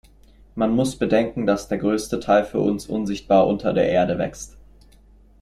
[0.55, 4.57] Man muss bedenken, dass der größte Teil für uns unsichtbar unter der Erde wächst.